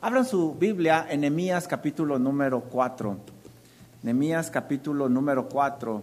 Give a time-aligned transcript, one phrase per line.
[0.00, 3.16] Abran su Biblia en Nehemías capítulo número 4.
[4.04, 6.02] Nehemías capítulo número 4.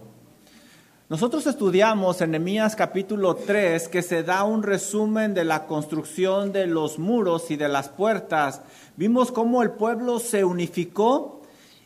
[1.08, 6.66] Nosotros estudiamos en Nehemías capítulo 3 que se da un resumen de la construcción de
[6.66, 8.60] los muros y de las puertas.
[8.98, 11.40] Vimos cómo el pueblo se unificó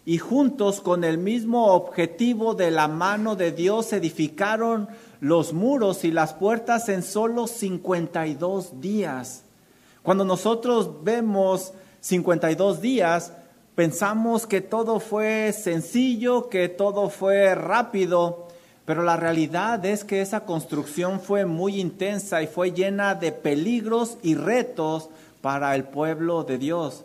[0.05, 4.89] y juntos con el mismo objetivo de la mano de Dios edificaron
[5.21, 9.45] los muros y las puertas en solo 52 días.
[10.03, 13.33] Cuando nosotros vemos 52 días,
[13.75, 18.49] pensamos que todo fue sencillo, que todo fue rápido,
[18.85, 24.19] pero la realidad es que esa construcción fue muy intensa y fue llena de peligros
[24.23, 25.11] y retos
[25.43, 27.05] para el pueblo de Dios.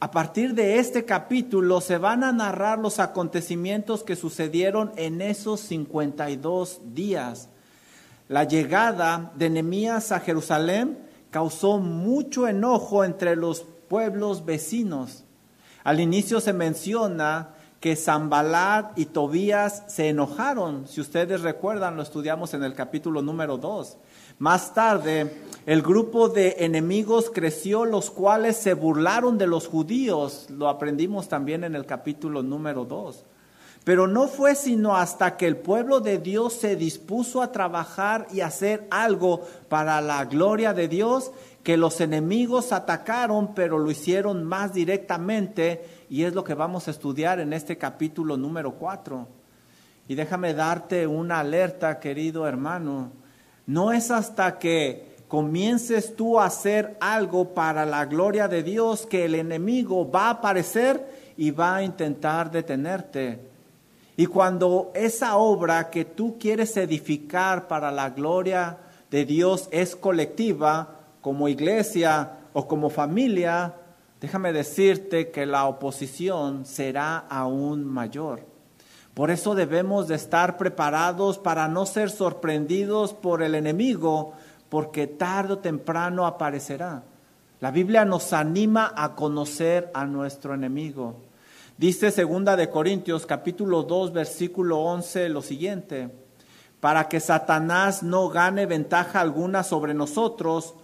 [0.00, 5.60] A partir de este capítulo se van a narrar los acontecimientos que sucedieron en esos
[5.60, 7.48] 52 días.
[8.28, 10.98] La llegada de Nehemías a Jerusalén
[11.30, 15.22] causó mucho enojo entre los pueblos vecinos.
[15.84, 20.88] Al inicio se menciona que Zambalat y Tobías se enojaron.
[20.88, 23.96] Si ustedes recuerdan, lo estudiamos en el capítulo número 2.
[24.40, 25.32] Más tarde,
[25.64, 30.48] el grupo de enemigos creció, los cuales se burlaron de los judíos.
[30.50, 33.24] Lo aprendimos también en el capítulo número 2.
[33.84, 38.40] Pero no fue sino hasta que el pueblo de Dios se dispuso a trabajar y
[38.40, 41.32] hacer algo para la gloria de Dios,
[41.62, 46.92] que los enemigos atacaron, pero lo hicieron más directamente, y es lo que vamos a
[46.92, 49.28] estudiar en este capítulo número 4.
[50.08, 53.12] Y déjame darte una alerta, querido hermano.
[53.66, 59.24] No es hasta que comiences tú a hacer algo para la gloria de Dios que
[59.26, 63.53] el enemigo va a aparecer y va a intentar detenerte.
[64.16, 68.78] Y cuando esa obra que tú quieres edificar para la gloria
[69.10, 73.74] de Dios es colectiva, como iglesia o como familia,
[74.20, 78.42] déjame decirte que la oposición será aún mayor.
[79.14, 84.34] Por eso debemos de estar preparados para no ser sorprendidos por el enemigo,
[84.68, 87.04] porque tarde o temprano aparecerá.
[87.60, 91.16] La Biblia nos anima a conocer a nuestro enemigo.
[91.76, 96.08] Dice segunda de Corintios capítulo 2 versículo 11 lo siguiente,
[96.78, 100.74] para que Satanás no gane ventaja alguna sobre nosotros,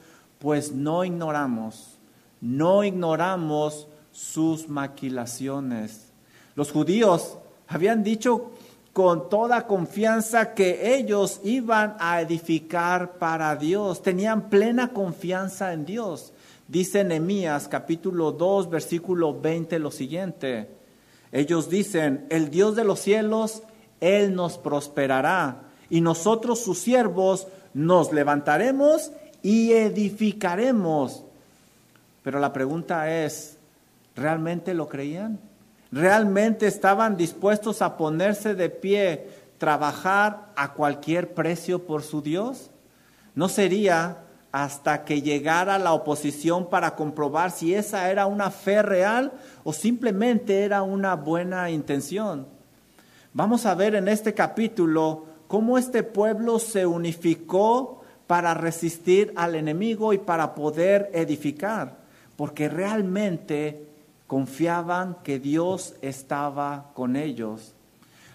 [0.40, 2.00] pues no ignoramos,
[2.40, 6.08] no ignoramos sus maquilaciones.
[6.56, 8.50] Los judíos habían dicho
[8.92, 16.32] con toda confianza que ellos iban a edificar para Dios, tenían plena confianza en Dios.
[16.66, 20.79] Dice Nehemías capítulo 2 versículo 20 lo siguiente,
[21.32, 23.62] ellos dicen, el Dios de los cielos,
[24.00, 31.24] Él nos prosperará y nosotros sus siervos nos levantaremos y edificaremos.
[32.22, 33.56] Pero la pregunta es,
[34.16, 35.38] ¿realmente lo creían?
[35.92, 42.70] ¿Realmente estaban dispuestos a ponerse de pie, trabajar a cualquier precio por su Dios?
[43.34, 44.18] ¿No sería
[44.52, 50.64] hasta que llegara la oposición para comprobar si esa era una fe real o simplemente
[50.64, 52.46] era una buena intención.
[53.32, 60.12] Vamos a ver en este capítulo cómo este pueblo se unificó para resistir al enemigo
[60.12, 61.98] y para poder edificar,
[62.36, 63.86] porque realmente
[64.26, 67.74] confiaban que Dios estaba con ellos.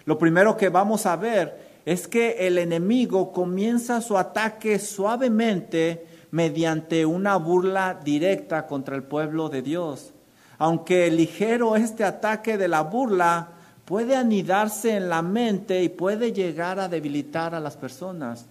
[0.05, 7.06] Lo primero que vamos a ver es que el enemigo comienza su ataque suavemente mediante
[7.06, 10.12] una burla directa contra el pueblo de Dios.
[10.57, 13.50] Aunque ligero este ataque de la burla
[13.85, 18.47] puede anidarse en la mente y puede llegar a debilitar a las personas.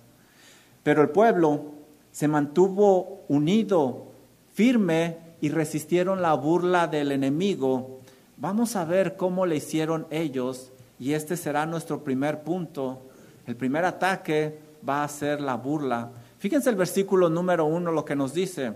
[0.85, 1.73] Pero el pueblo
[2.13, 4.07] se mantuvo unido,
[4.53, 7.99] firme y resistieron la burla del enemigo.
[8.37, 13.03] Vamos a ver cómo le hicieron ellos y este será nuestro primer punto
[13.47, 16.11] el primer ataque va a ser la burla.
[16.39, 18.73] Fíjense el versículo número uno, lo que nos dice.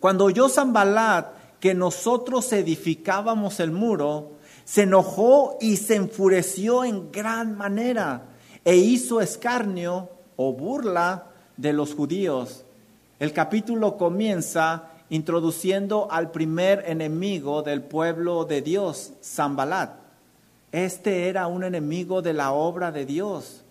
[0.00, 1.26] Cuando oyó Zambalat
[1.60, 4.32] que nosotros edificábamos el muro,
[4.64, 8.22] se enojó y se enfureció en gran manera
[8.64, 11.26] e hizo escarnio o burla
[11.56, 12.64] de los judíos.
[13.18, 20.07] El capítulo comienza introduciendo al primer enemigo del pueblo de Dios, Zambalat.
[20.72, 23.62] Este era un enemigo de la obra de Dios.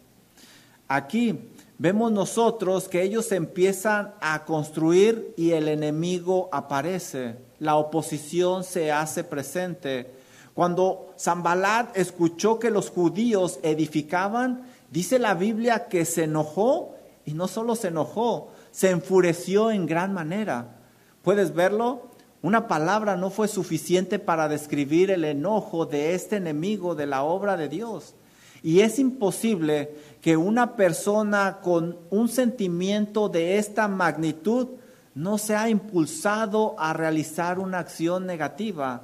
[0.88, 7.36] Aquí vemos nosotros que ellos empiezan a construir y el enemigo aparece.
[7.60, 10.12] La oposición se hace presente.
[10.56, 16.96] Cuando Zambalat escuchó que los judíos edificaban, dice la Biblia que se enojó
[17.26, 20.78] y no solo se enojó, se enfureció en gran manera.
[21.22, 22.10] ¿Puedes verlo?
[22.48, 27.58] Una palabra no fue suficiente para describir el enojo de este enemigo de la obra
[27.58, 28.16] de Dios.
[28.64, 34.70] Y es imposible que una persona con un sentimiento de esta magnitud
[35.14, 39.02] no sea impulsado a realizar una acción negativa.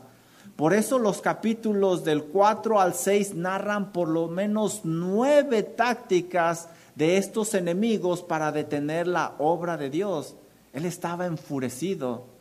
[0.55, 7.17] Por eso los capítulos del 4 al 6 narran por lo menos nueve tácticas de
[7.17, 10.37] estos enemigos para detener la obra de Dios.
[10.71, 12.31] Él estaba enfurecido.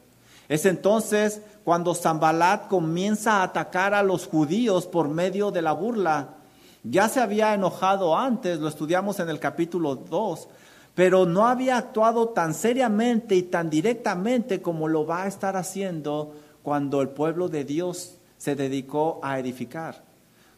[0.52, 6.34] Es entonces cuando Zambalat comienza a atacar a los judíos por medio de la burla.
[6.82, 10.48] Ya se había enojado antes, lo estudiamos en el capítulo 2,
[10.94, 16.34] pero no había actuado tan seriamente y tan directamente como lo va a estar haciendo
[16.62, 20.04] cuando el pueblo de Dios se dedicó a edificar.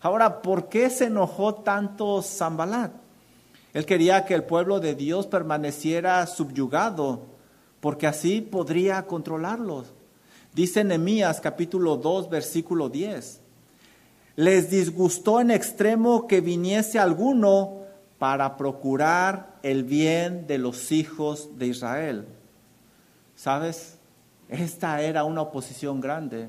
[0.00, 2.90] Ahora, ¿por qué se enojó tanto Zambalat?
[3.72, 7.33] Él quería que el pueblo de Dios permaneciera subyugado,
[7.84, 9.92] porque así podría controlarlos.
[10.54, 13.42] Dice Nehemías capítulo 2, versículo 10.
[14.36, 17.82] Les disgustó en extremo que viniese alguno
[18.18, 22.26] para procurar el bien de los hijos de Israel.
[23.36, 23.98] ¿Sabes?
[24.48, 26.48] Esta era una oposición grande,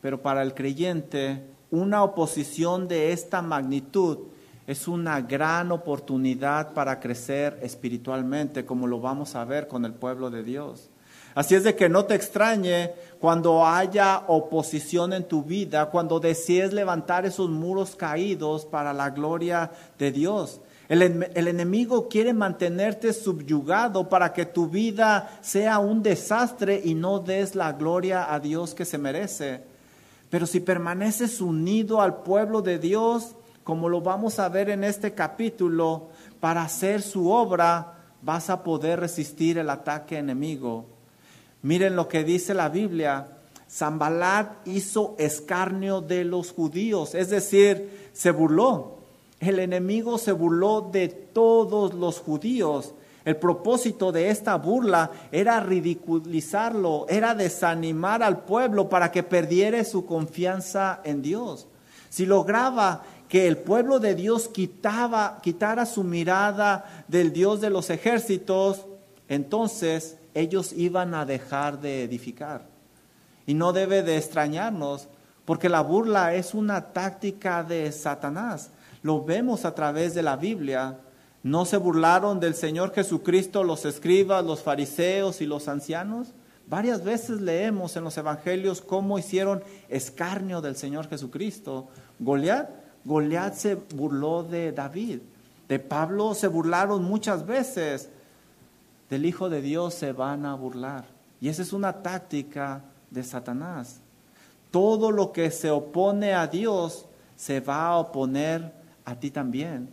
[0.00, 1.42] pero para el creyente
[1.72, 4.18] una oposición de esta magnitud
[4.66, 10.30] es una gran oportunidad para crecer espiritualmente, como lo vamos a ver con el pueblo
[10.30, 10.88] de Dios.
[11.34, 16.72] Así es de que no te extrañe cuando haya oposición en tu vida, cuando desees
[16.72, 20.60] levantar esos muros caídos para la gloria de Dios.
[20.88, 21.00] El,
[21.34, 27.54] el, enemigo quiere mantenerte subyugado para que tu vida sea un desastre y no des
[27.54, 29.62] la gloria a Dios que se merece.
[30.28, 35.14] Pero si permaneces unido al pueblo de Dios, como lo vamos a ver en este
[35.14, 36.08] capítulo,
[36.40, 40.86] para hacer su obra vas a poder resistir el ataque enemigo.
[41.62, 43.26] Miren lo que dice la Biblia.
[43.70, 48.98] Zambalat hizo escarnio de los judíos, es decir, se burló.
[49.40, 52.94] El enemigo se burló de todos los judíos.
[53.24, 60.04] El propósito de esta burla era ridiculizarlo, era desanimar al pueblo para que perdiera su
[60.04, 61.68] confianza en Dios.
[62.12, 67.88] Si lograba que el pueblo de Dios quitaba, quitara su mirada del Dios de los
[67.88, 68.84] ejércitos,
[69.30, 72.66] entonces ellos iban a dejar de edificar.
[73.46, 75.08] Y no debe de extrañarnos,
[75.46, 78.72] porque la burla es una táctica de Satanás.
[79.02, 80.98] Lo vemos a través de la Biblia.
[81.42, 86.34] ¿No se burlaron del Señor Jesucristo los escribas, los fariseos y los ancianos?
[86.72, 91.88] Varias veces leemos en los evangelios cómo hicieron escarnio del Señor Jesucristo.
[92.18, 95.20] Goliat Goliat se burló de David.
[95.68, 98.08] De Pablo se burlaron muchas veces.
[99.10, 101.04] Del Hijo de Dios se van a burlar.
[101.40, 104.00] Y esa es una táctica de Satanás.
[104.70, 107.06] Todo lo que se opone a Dios
[107.36, 108.72] se va a oponer
[109.04, 109.88] a ti también.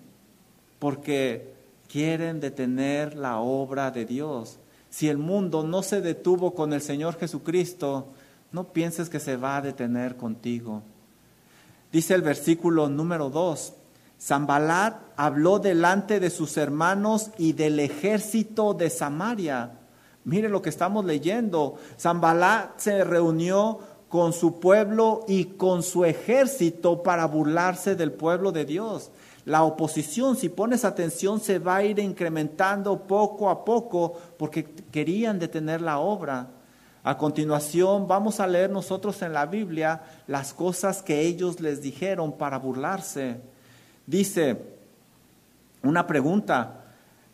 [0.77, 1.53] Porque
[1.89, 4.59] quieren detener la obra de Dios.
[4.89, 8.07] Si el mundo no se detuvo con el Señor Jesucristo,
[8.51, 10.81] no pienses que se va a detener contigo.
[11.91, 13.73] Dice el versículo número 2,
[14.21, 19.79] Zambalat habló delante de sus hermanos y del ejército de Samaria.
[20.23, 21.75] Mire lo que estamos leyendo.
[21.99, 23.79] Zambalat se reunió
[24.09, 29.11] con su pueblo y con su ejército para burlarse del pueblo de Dios.
[29.45, 35.39] La oposición, si pones atención, se va a ir incrementando poco a poco porque querían
[35.39, 36.49] detener la obra.
[37.03, 42.33] A continuación vamos a leer nosotros en la Biblia las cosas que ellos les dijeron
[42.33, 43.39] para burlarse.
[44.05, 44.61] Dice
[45.81, 46.83] una pregunta,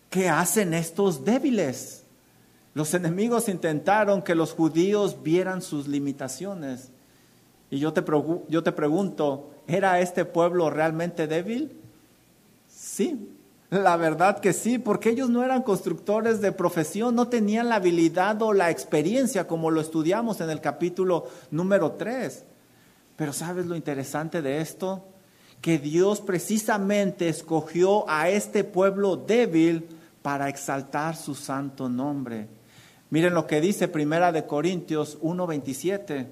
[0.09, 2.03] ¿qué hacen estos débiles?
[2.75, 6.91] Los enemigos intentaron que los judíos vieran sus limitaciones.
[7.71, 8.03] Y yo te,
[8.49, 11.71] yo te pregunto, ¿era este pueblo realmente débil?
[12.67, 13.34] Sí,
[13.75, 18.41] la verdad que sí, porque ellos no eran constructores de profesión, no tenían la habilidad
[18.41, 22.43] o la experiencia como lo estudiamos en el capítulo número 3.
[23.15, 25.05] Pero ¿sabes lo interesante de esto?
[25.61, 29.87] Que Dios precisamente escogió a este pueblo débil
[30.21, 32.47] para exaltar su santo nombre.
[33.09, 36.27] Miren lo que dice Primera de Corintios 1:27.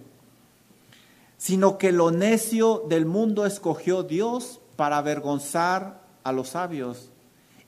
[1.38, 7.13] Sino que lo necio del mundo escogió Dios para avergonzar a los sabios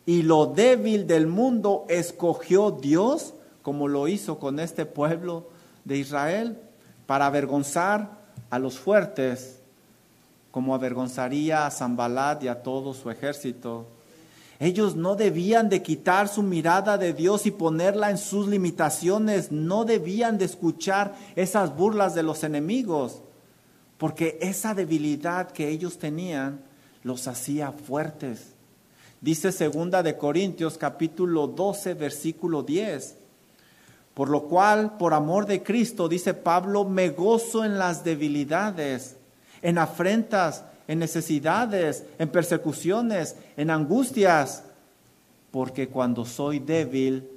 [0.05, 5.50] y lo débil del mundo escogió Dios, como lo hizo con este pueblo
[5.83, 6.59] de Israel,
[7.07, 9.59] para avergonzar a los fuertes,
[10.51, 13.88] como avergonzaría a Zambalat y a todo su ejército.
[14.59, 19.83] Ellos no debían de quitar su mirada de Dios y ponerla en sus limitaciones, no
[19.83, 23.21] debían de escuchar esas burlas de los enemigos,
[23.97, 26.62] porque esa debilidad que ellos tenían
[27.03, 28.54] los hacía fuertes.
[29.22, 33.15] Dice segunda de Corintios capítulo 12 versículo 10.
[34.13, 39.17] Por lo cual, por amor de Cristo, dice Pablo, me gozo en las debilidades,
[39.62, 44.63] en afrentas, en necesidades, en persecuciones, en angustias,
[45.51, 47.27] porque cuando soy débil,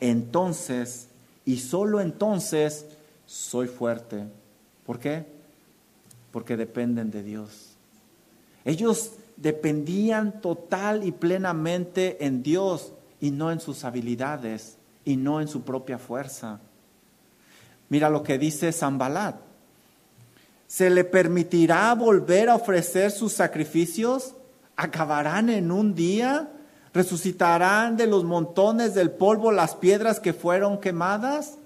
[0.00, 1.08] entonces,
[1.44, 2.86] y solo entonces,
[3.26, 4.24] soy fuerte.
[4.86, 5.26] ¿Por qué?
[6.32, 7.76] Porque dependen de Dios.
[8.64, 15.48] Ellos dependían total y plenamente en Dios y no en sus habilidades y no en
[15.48, 16.60] su propia fuerza.
[17.88, 19.36] Mira lo que dice Zambalat.
[20.66, 24.34] ¿Se le permitirá volver a ofrecer sus sacrificios?
[24.74, 26.50] ¿Acabarán en un día?
[26.92, 31.58] ¿Resucitarán de los montones del polvo las piedras que fueron quemadas?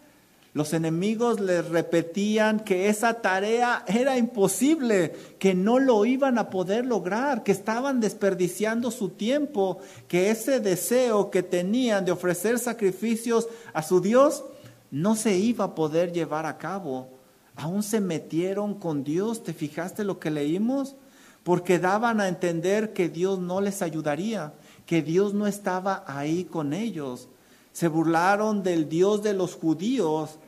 [0.52, 6.87] Los enemigos les repetían que esa tarea era imposible, que no lo iban a poder
[6.87, 9.78] lograr, que estaban desperdiciando su tiempo,
[10.09, 14.45] que ese deseo que tenían de ofrecer sacrificios a su Dios
[14.90, 17.11] no se iba a poder llevar a cabo.
[17.54, 20.97] Aún se metieron con Dios, ¿te fijaste lo que leímos?
[21.45, 24.54] Porque daban a entender que Dios no les ayudaría,
[24.85, 27.28] que Dios no estaba ahí con ellos.
[27.73, 30.39] Se burlaron del Dios de los judíos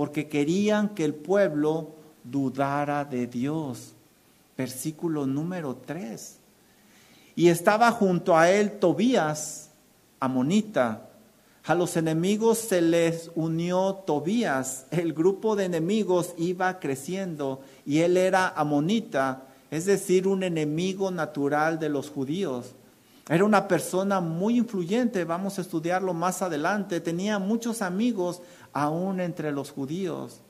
[0.00, 1.90] porque querían que el pueblo
[2.24, 3.92] dudara de Dios.
[4.56, 6.38] Versículo número 3.
[7.36, 9.68] Y estaba junto a él Tobías,
[10.18, 11.10] amonita.
[11.66, 14.86] A los enemigos se les unió Tobías.
[14.90, 21.78] El grupo de enemigos iba creciendo y él era amonita, es decir, un enemigo natural
[21.78, 22.74] de los judíos.
[23.30, 27.00] Era una persona muy influyente, vamos a estudiarlo más adelante.
[27.00, 30.40] Tenía muchos amigos aún entre los judíos.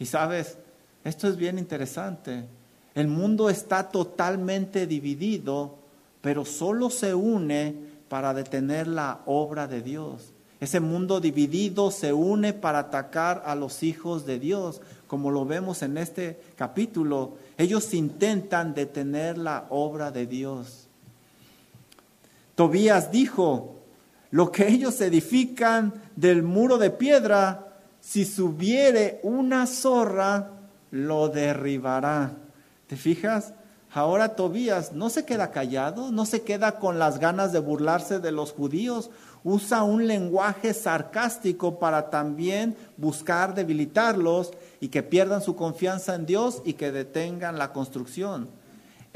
[0.00, 0.58] Y sabes,
[1.04, 2.44] esto es bien interesante.
[2.96, 5.76] El mundo está totalmente dividido,
[6.20, 7.76] pero solo se une
[8.08, 10.32] para detener la obra de Dios.
[10.58, 15.80] Ese mundo dividido se une para atacar a los hijos de Dios, como lo vemos
[15.82, 17.34] en este capítulo.
[17.56, 20.85] Ellos intentan detener la obra de Dios.
[22.56, 23.76] Tobías dijo,
[24.30, 30.52] lo que ellos edifican del muro de piedra, si subiere una zorra,
[30.90, 32.32] lo derribará.
[32.86, 33.52] ¿Te fijas?
[33.92, 38.32] Ahora Tobías no se queda callado, no se queda con las ganas de burlarse de
[38.32, 39.10] los judíos,
[39.44, 46.62] usa un lenguaje sarcástico para también buscar debilitarlos y que pierdan su confianza en Dios
[46.64, 48.48] y que detengan la construcción.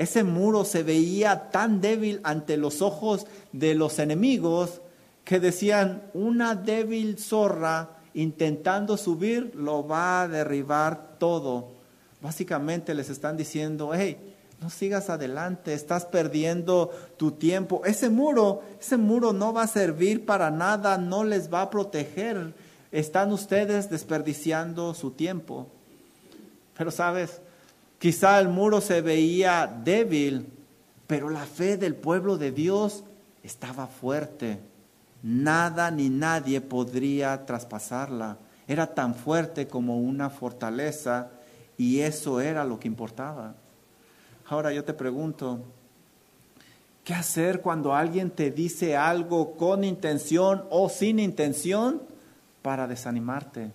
[0.01, 4.81] Ese muro se veía tan débil ante los ojos de los enemigos
[5.25, 11.69] que decían, una débil zorra intentando subir lo va a derribar todo.
[12.23, 14.17] Básicamente les están diciendo, hey,
[14.63, 17.83] no sigas adelante, estás perdiendo tu tiempo.
[17.85, 22.55] Ese muro, ese muro no va a servir para nada, no les va a proteger.
[22.91, 25.67] Están ustedes desperdiciando su tiempo.
[26.75, 27.43] Pero sabes,
[28.01, 30.47] Quizá el muro se veía débil,
[31.07, 33.05] pero la fe del pueblo de Dios
[33.43, 34.59] estaba fuerte.
[35.23, 38.39] Nada ni nadie podría traspasarla.
[38.67, 41.29] Era tan fuerte como una fortaleza
[41.77, 43.55] y eso era lo que importaba.
[44.47, 45.61] Ahora yo te pregunto,
[47.05, 52.01] ¿qué hacer cuando alguien te dice algo con intención o sin intención
[52.63, 53.73] para desanimarte?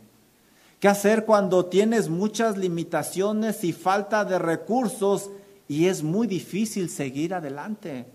[0.85, 5.31] ¿Qué hacer cuando tienes muchas limitaciones y falta de recursos
[5.67, 8.05] y es muy difícil seguir adelante?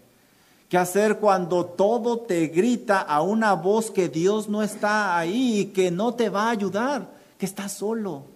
[0.68, 5.64] ¿Qué hacer cuando todo te grita a una voz que Dios no está ahí y
[5.72, 8.26] que no te va a ayudar, que estás solo?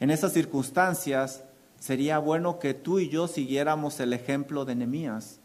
[0.00, 1.44] En esas circunstancias
[1.78, 5.38] sería bueno que tú y yo siguiéramos el ejemplo de Nehemías.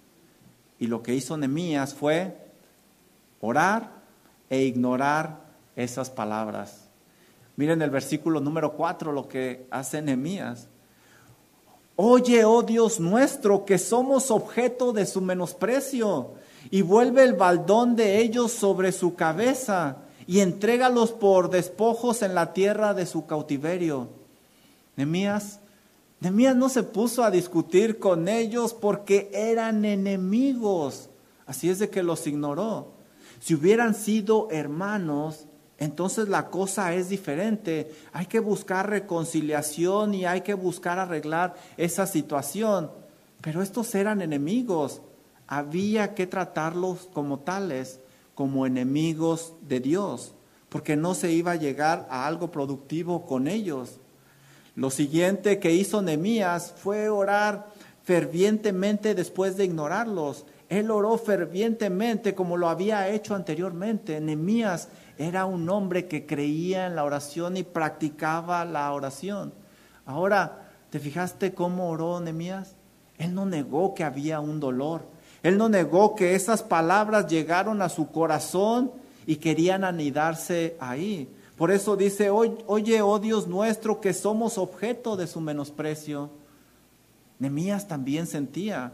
[0.80, 2.36] Y lo que hizo Nehemías fue
[3.40, 4.02] orar
[4.50, 5.42] e ignorar
[5.76, 6.81] esas palabras.
[7.62, 10.68] Miren el versículo número 4, lo que hace Nehemías.
[11.96, 16.32] Oye, oh Dios nuestro, que somos objeto de su menosprecio,
[16.72, 22.52] y vuelve el baldón de ellos sobre su cabeza, y entrégalos por despojos en la
[22.54, 24.10] tierra de su cautiverio.
[24.96, 25.60] Nehemías,
[26.20, 31.12] Nehemías no se puso a discutir con ellos porque eran enemigos,
[31.46, 32.94] así es de que los ignoró.
[33.40, 35.46] Si hubieran sido hermanos,
[35.82, 37.92] entonces la cosa es diferente.
[38.14, 42.92] Hay que buscar reconciliación y hay que buscar arreglar esa situación.
[43.42, 45.02] Pero estos eran enemigos.
[45.48, 48.00] había que tratarlos como tales,
[48.36, 50.34] como enemigos de Dios,
[50.70, 54.00] porque no se iba a llegar a algo productivo con ellos.
[54.76, 57.68] Lo siguiente que hizo Nehemías fue orar
[58.04, 60.46] fervientemente después de ignorarlos.
[60.70, 64.22] Él oró fervientemente como lo había hecho anteriormente.
[64.22, 64.88] Nehemías
[65.22, 69.54] era un hombre que creía en la oración y practicaba la oración.
[70.06, 72.76] Ahora, ¿te fijaste cómo oró Nehemías?
[73.18, 75.06] Él no negó que había un dolor.
[75.44, 78.92] Él no negó que esas palabras llegaron a su corazón
[79.26, 81.30] y querían anidarse ahí.
[81.56, 86.32] Por eso dice, oye, oh Dios nuestro, que somos objeto de su menosprecio.
[87.38, 88.94] Nemías también sentía,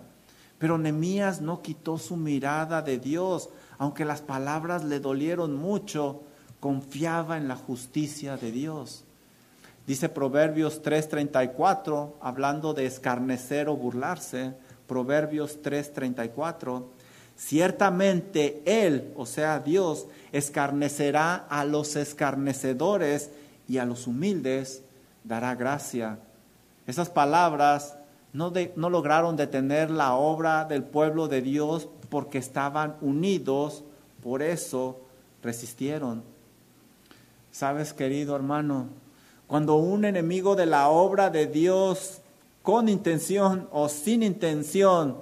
[0.57, 6.22] pero Nemías no quitó su mirada de Dios, aunque las palabras le dolieron mucho,
[6.60, 9.03] confiaba en la justicia de Dios.
[9.86, 14.53] Dice Proverbios 3:34, hablando de escarnecer o burlarse,
[14.88, 16.84] Proverbios 3:34,
[17.38, 23.29] ciertamente Él, o sea Dios, escarnecerá a los escarnecedores
[23.67, 24.81] y a los humildes
[25.24, 26.19] dará gracia.
[26.86, 27.98] Esas palabras
[28.34, 33.83] no, no lograron detener la obra del pueblo de Dios porque estaban unidos,
[34.23, 34.99] por eso
[35.43, 36.23] resistieron.
[37.51, 38.87] Sabes, querido hermano,
[39.47, 42.19] cuando un enemigo de la obra de Dios,
[42.61, 45.17] con intención o sin intención,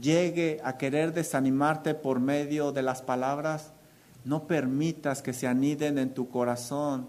[0.00, 3.72] llegue a querer desanimarte por medio de las palabras,
[4.24, 7.06] no permitas que se aniden en tu corazón.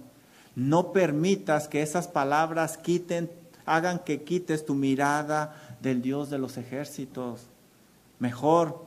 [0.56, 3.32] No permitas que esas palabras quiten,
[3.66, 7.42] hagan que quites tu mirada del Dios de los ejércitos.
[8.20, 8.86] Mejor,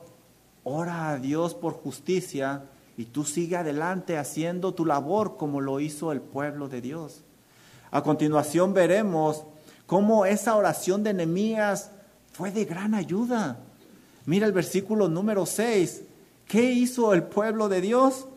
[0.67, 2.63] ora a Dios por justicia
[2.97, 7.21] y tú sigue adelante haciendo tu labor como lo hizo el pueblo de Dios.
[7.89, 9.43] A continuación veremos
[9.85, 11.91] cómo esa oración de Nehemías
[12.33, 13.59] fue de gran ayuda.
[14.25, 16.01] Mira el versículo número 6.
[16.45, 18.27] ¿Qué hizo el pueblo de Dios?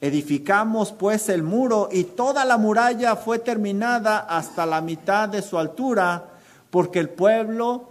[0.00, 5.58] Edificamos pues el muro y toda la muralla fue terminada hasta la mitad de su
[5.58, 6.30] altura,
[6.70, 7.88] porque el pueblo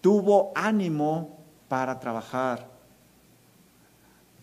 [0.00, 2.69] tuvo ánimo para trabajar.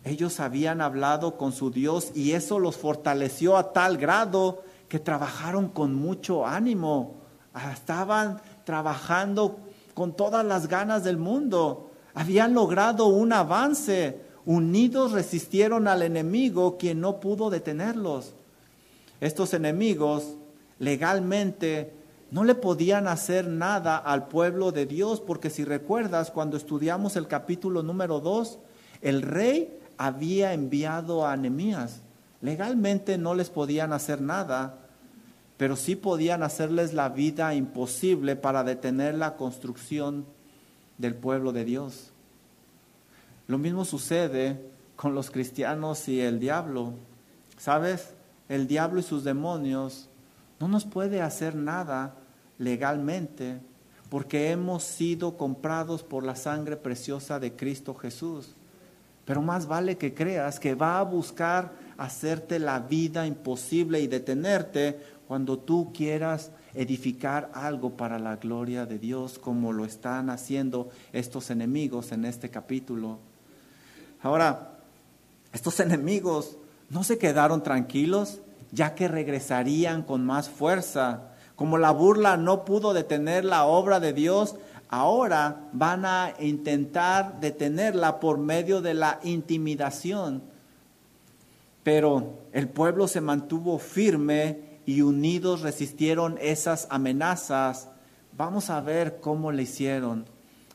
[0.07, 5.67] Ellos habían hablado con su Dios y eso los fortaleció a tal grado que trabajaron
[5.67, 7.15] con mucho ánimo,
[7.73, 9.57] estaban trabajando
[9.93, 17.01] con todas las ganas del mundo, habían logrado un avance, unidos resistieron al enemigo quien
[17.01, 18.33] no pudo detenerlos.
[19.19, 20.37] Estos enemigos
[20.79, 21.93] legalmente
[22.31, 27.27] no le podían hacer nada al pueblo de Dios, porque si recuerdas, cuando estudiamos el
[27.27, 28.59] capítulo número 2,
[29.01, 32.01] el rey había enviado a Nehemías
[32.41, 34.77] Legalmente no les podían hacer nada,
[35.57, 40.25] pero sí podían hacerles la vida imposible para detener la construcción
[40.97, 42.11] del pueblo de Dios.
[43.47, 44.61] Lo mismo sucede
[44.95, 46.93] con los cristianos y el diablo.
[47.57, 48.13] ¿Sabes?
[48.49, 50.09] El diablo y sus demonios
[50.59, 52.15] no nos puede hacer nada
[52.59, 53.59] legalmente
[54.09, 58.56] porque hemos sido comprados por la sangre preciosa de Cristo Jesús.
[59.27, 64.97] Pero más vale que creas que va a buscar hacerte la vida imposible y detenerte
[65.27, 71.49] cuando tú quieras edificar algo para la gloria de Dios, como lo están haciendo estos
[71.49, 73.19] enemigos en este capítulo.
[74.21, 74.77] Ahora,
[75.51, 76.55] estos enemigos
[76.89, 78.39] no se quedaron tranquilos,
[78.71, 81.33] ya que regresarían con más fuerza.
[81.57, 84.55] Como la burla no pudo detener la obra de Dios,
[84.89, 90.41] ahora van a intentar detenerla por medio de la intimidación
[91.87, 97.87] pero el pueblo se mantuvo firme y unidos resistieron esas amenazas.
[98.35, 100.25] Vamos a ver cómo le hicieron.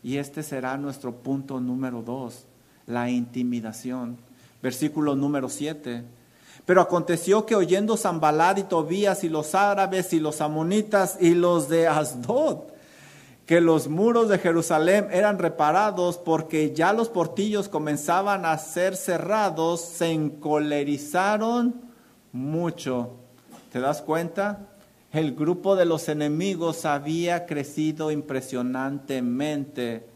[0.02, 2.46] Y este será nuestro punto número dos,
[2.86, 4.16] la intimidación.
[4.62, 6.02] Versículo número siete.
[6.64, 11.68] Pero aconteció que oyendo Zambalad y Tobías y los árabes y los amonitas y los
[11.68, 12.71] de Asdod
[13.46, 19.80] que los muros de Jerusalén eran reparados porque ya los portillos comenzaban a ser cerrados,
[19.80, 21.82] se encolerizaron
[22.32, 23.10] mucho.
[23.72, 24.68] ¿Te das cuenta?
[25.12, 30.06] El grupo de los enemigos había crecido impresionantemente.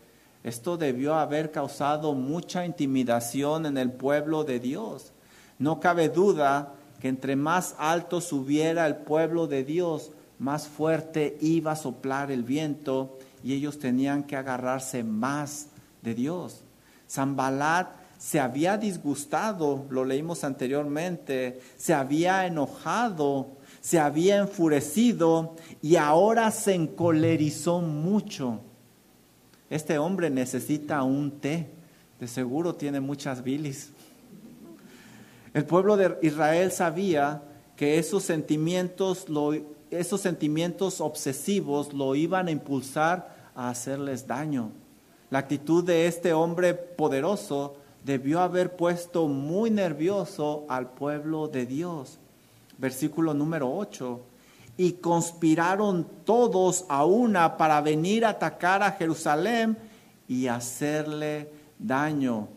[0.45, 5.13] Esto debió haber causado mucha intimidación en el pueblo de Dios.
[5.59, 11.73] No cabe duda que entre más alto subiera el pueblo de Dios, más fuerte iba
[11.73, 15.69] a soplar el viento y ellos tenían que agarrarse más
[16.03, 16.63] de Dios.
[17.09, 23.49] Zambalat se había disgustado, lo leímos anteriormente, se había enojado,
[23.81, 28.61] se había enfurecido y ahora se encolerizó mucho.
[29.69, 31.69] Este hombre necesita un té,
[32.19, 33.91] de seguro tiene muchas bilis.
[35.53, 37.43] El pueblo de Israel sabía
[37.77, 39.27] que esos sentimientos,
[39.91, 44.71] esos sentimientos obsesivos lo iban a impulsar a hacerles daño.
[45.31, 52.19] La actitud de este hombre poderoso debió haber puesto muy nervioso al pueblo de Dios.
[52.79, 54.21] Versículo número 8.
[54.77, 59.77] Y conspiraron todos a una para venir a atacar a Jerusalén
[60.29, 62.49] y hacerle daño.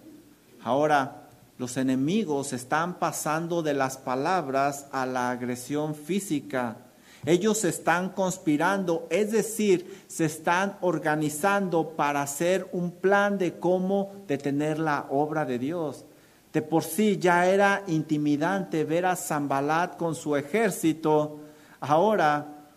[0.63, 6.77] Ahora, los enemigos están pasando de las palabras a la agresión física.
[7.25, 14.79] Ellos están conspirando, es decir, se están organizando para hacer un plan de cómo detener
[14.79, 16.05] la obra de Dios.
[16.53, 21.39] De por sí ya era intimidante ver a Zambalat con su ejército.
[21.81, 22.69] Ahora,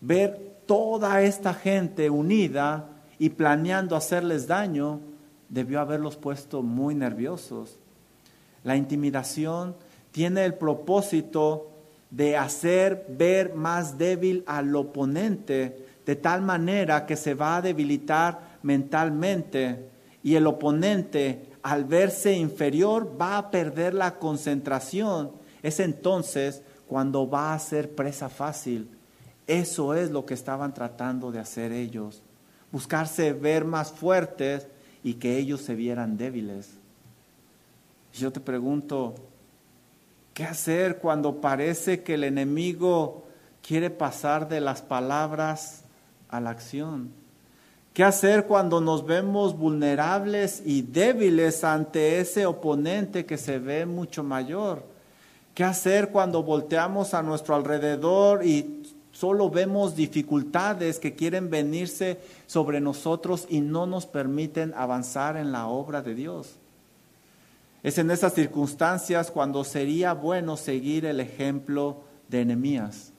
[0.00, 5.00] ver toda esta gente unida y planeando hacerles daño,
[5.48, 7.78] debió haberlos puesto muy nerviosos.
[8.64, 9.74] La intimidación
[10.12, 11.71] tiene el propósito
[12.12, 18.58] de hacer ver más débil al oponente de tal manera que se va a debilitar
[18.62, 19.88] mentalmente
[20.22, 25.32] y el oponente al verse inferior va a perder la concentración.
[25.62, 28.88] Es entonces cuando va a ser presa fácil.
[29.46, 32.22] Eso es lo que estaban tratando de hacer ellos.
[32.70, 34.66] Buscarse ver más fuertes
[35.02, 36.70] y que ellos se vieran débiles.
[38.12, 39.14] Yo te pregunto,
[40.34, 43.24] ¿Qué hacer cuando parece que el enemigo
[43.66, 45.82] quiere pasar de las palabras
[46.30, 47.10] a la acción?
[47.92, 54.24] ¿Qué hacer cuando nos vemos vulnerables y débiles ante ese oponente que se ve mucho
[54.24, 54.84] mayor?
[55.54, 62.80] ¿Qué hacer cuando volteamos a nuestro alrededor y solo vemos dificultades que quieren venirse sobre
[62.80, 66.61] nosotros y no nos permiten avanzar en la obra de Dios?
[67.82, 73.12] Es en esas circunstancias cuando sería bueno seguir el ejemplo de Nehemías,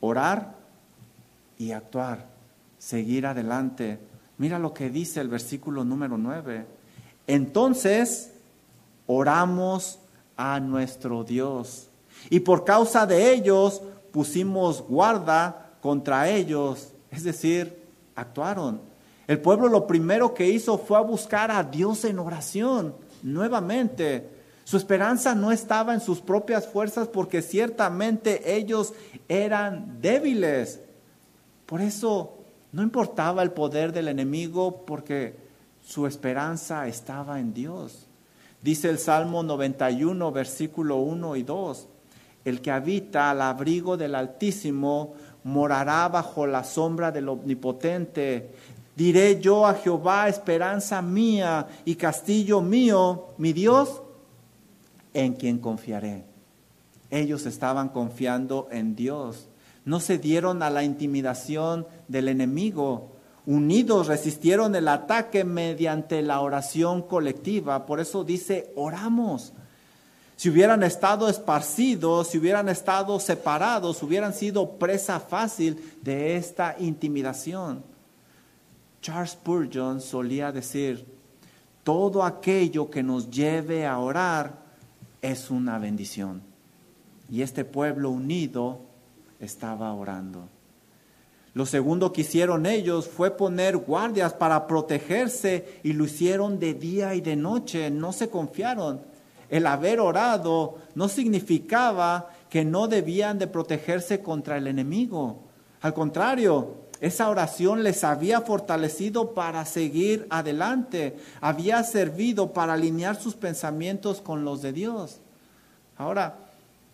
[0.00, 0.56] orar
[1.56, 2.26] y actuar,
[2.78, 4.00] seguir adelante.
[4.38, 6.66] Mira lo que dice el versículo número 9.
[7.28, 8.32] Entonces
[9.06, 10.00] oramos
[10.36, 11.88] a nuestro Dios
[12.28, 17.84] y por causa de ellos pusimos guarda contra ellos, es decir,
[18.16, 18.80] actuaron.
[19.28, 24.28] El pueblo lo primero que hizo fue a buscar a Dios en oración nuevamente.
[24.64, 28.92] Su esperanza no estaba en sus propias fuerzas porque ciertamente ellos
[29.28, 30.80] eran débiles.
[31.66, 32.38] Por eso
[32.72, 35.36] no importaba el poder del enemigo porque
[35.84, 38.06] su esperanza estaba en Dios.
[38.62, 41.88] Dice el Salmo 91, versículo 1 y 2,
[42.44, 48.50] el que habita al abrigo del Altísimo morará bajo la sombra del Omnipotente.
[48.94, 54.02] Diré yo a Jehová, esperanza mía y castillo mío, mi Dios,
[55.14, 56.24] en quien confiaré.
[57.10, 59.48] Ellos estaban confiando en Dios.
[59.84, 63.12] No se dieron a la intimidación del enemigo.
[63.46, 67.86] Unidos resistieron el ataque mediante la oración colectiva.
[67.86, 69.52] Por eso dice, oramos.
[70.36, 77.91] Si hubieran estado esparcidos, si hubieran estado separados, hubieran sido presa fácil de esta intimidación.
[79.02, 81.04] Charles Spurgeon solía decir,
[81.82, 84.62] todo aquello que nos lleve a orar
[85.20, 86.40] es una bendición.
[87.28, 88.80] Y este pueblo unido
[89.40, 90.48] estaba orando.
[91.54, 97.14] Lo segundo que hicieron ellos fue poner guardias para protegerse y lo hicieron de día
[97.14, 99.02] y de noche, no se confiaron.
[99.50, 105.40] El haber orado no significaba que no debían de protegerse contra el enemigo.
[105.82, 113.34] Al contrario, esa oración les había fortalecido para seguir adelante, había servido para alinear sus
[113.34, 115.18] pensamientos con los de Dios.
[115.96, 116.36] Ahora,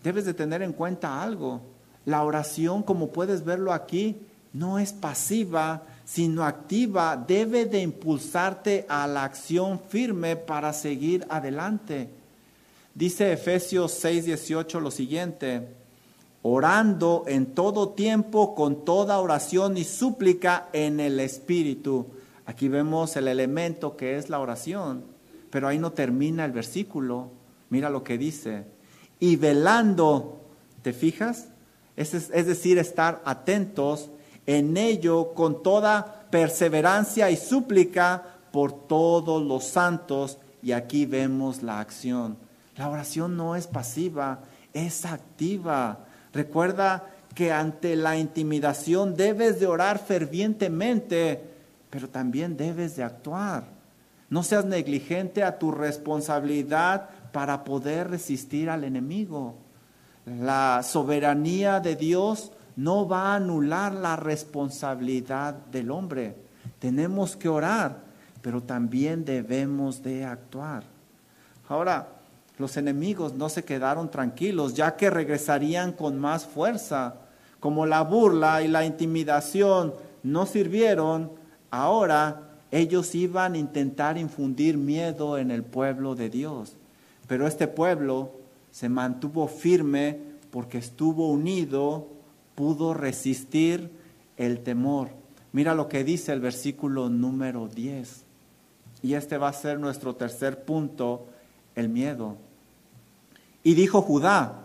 [0.03, 1.61] debes de tener en cuenta algo.
[2.05, 4.17] La oración, como puedes verlo aquí,
[4.51, 7.15] no es pasiva, sino activa.
[7.15, 12.09] Debe de impulsarte a la acción firme para seguir adelante.
[12.95, 15.78] Dice Efesios 6:18 lo siguiente
[16.41, 22.07] orando en todo tiempo con toda oración y súplica en el Espíritu.
[22.45, 25.03] Aquí vemos el elemento que es la oración,
[25.49, 27.31] pero ahí no termina el versículo.
[27.69, 28.65] Mira lo que dice.
[29.19, 30.41] Y velando,
[30.81, 31.49] ¿te fijas?
[31.95, 34.09] Es, es decir, estar atentos
[34.45, 40.37] en ello con toda perseverancia y súplica por todos los santos.
[40.61, 42.37] Y aquí vemos la acción.
[42.77, 44.39] La oración no es pasiva,
[44.73, 51.41] es activa Recuerda que ante la intimidación debes de orar fervientemente,
[51.89, 53.63] pero también debes de actuar.
[54.29, 59.55] No seas negligente a tu responsabilidad para poder resistir al enemigo.
[60.25, 66.35] La soberanía de Dios no va a anular la responsabilidad del hombre.
[66.77, 67.97] Tenemos que orar,
[68.41, 70.83] pero también debemos de actuar.
[71.67, 72.18] Ahora,
[72.59, 77.15] los enemigos no se quedaron tranquilos, ya que regresarían con más fuerza.
[77.61, 79.93] Como la burla y la intimidación
[80.23, 81.31] no sirvieron,
[81.71, 86.75] ahora ellos iban a intentar infundir miedo en el pueblo de Dios.
[87.27, 88.33] Pero este pueblo
[88.71, 90.19] se mantuvo firme
[90.51, 92.07] porque estuvo unido,
[92.55, 93.89] pudo resistir
[94.35, 95.11] el temor.
[95.53, 98.25] Mira lo que dice el versículo número 10.
[99.01, 101.25] Y este va a ser nuestro tercer punto,
[101.75, 102.48] el miedo.
[103.63, 104.59] Y dijo Judá,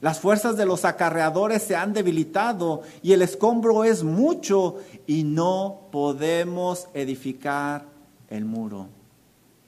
[0.00, 5.88] las fuerzas de los acarreadores se han debilitado y el escombro es mucho y no
[5.90, 7.84] podemos edificar
[8.28, 8.86] el muro.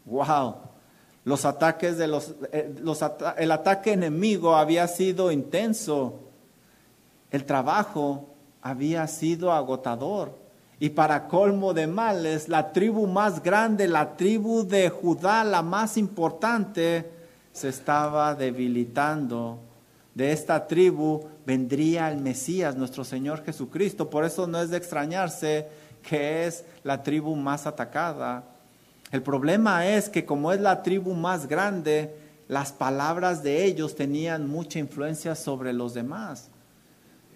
[0.04, 0.56] Wow.
[1.24, 2.74] Los ataques de los, eh,
[3.38, 6.20] el ataque enemigo había sido intenso.
[7.30, 8.26] El trabajo
[8.62, 10.38] había sido agotador.
[10.78, 15.98] Y para colmo de males, la tribu más grande, la tribu de Judá, la más
[15.98, 17.19] importante,
[17.60, 19.60] se estaba debilitando
[20.14, 24.08] de esta tribu vendría el Mesías, nuestro Señor Jesucristo.
[24.08, 25.68] Por eso no es de extrañarse
[26.02, 28.44] que es la tribu más atacada.
[29.12, 32.14] El problema es que como es la tribu más grande,
[32.48, 36.48] las palabras de ellos tenían mucha influencia sobre los demás.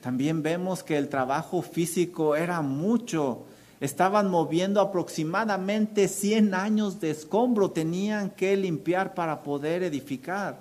[0.00, 3.44] También vemos que el trabajo físico era mucho.
[3.80, 10.58] Estaban moviendo aproximadamente 100 años de escombro, tenían que limpiar para poder edificar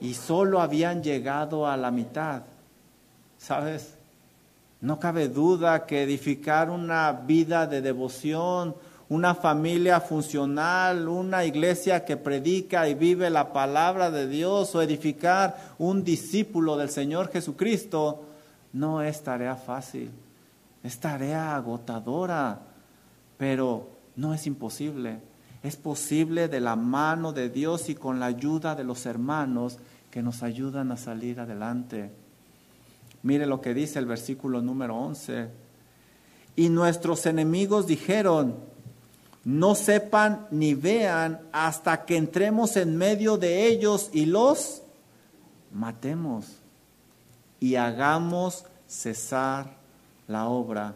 [0.00, 2.42] y solo habían llegado a la mitad.
[3.38, 3.94] ¿Sabes?
[4.80, 8.74] No cabe duda que edificar una vida de devoción,
[9.08, 15.56] una familia funcional, una iglesia que predica y vive la palabra de Dios o edificar
[15.78, 18.24] un discípulo del Señor Jesucristo,
[18.72, 20.10] no es tarea fácil,
[20.86, 22.60] es tarea agotadora,
[23.36, 25.20] pero no es imposible.
[25.62, 29.78] Es posible de la mano de Dios y con la ayuda de los hermanos
[30.12, 32.12] que nos ayudan a salir adelante.
[33.24, 35.48] Mire lo que dice el versículo número 11.
[36.54, 38.54] Y nuestros enemigos dijeron,
[39.44, 44.82] no sepan ni vean hasta que entremos en medio de ellos y los
[45.72, 46.46] matemos
[47.58, 49.85] y hagamos cesar
[50.28, 50.94] la obra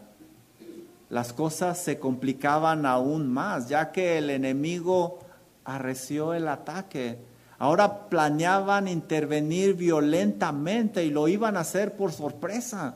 [1.11, 5.19] las cosas se complicaban aún más, ya que el enemigo
[5.65, 7.19] arreció el ataque.
[7.59, 12.95] Ahora planeaban intervenir violentamente y lo iban a hacer por sorpresa.